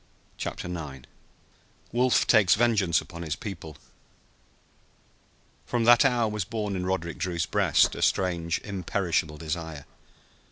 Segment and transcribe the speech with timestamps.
[0.35, 1.05] CHAPTER IX
[1.91, 3.77] WOLF TAKES VENGEANCE UPON HIS PEOPLE
[5.67, 9.85] From that hour was born in Roderick Drew's breast a strange, imperishable desire.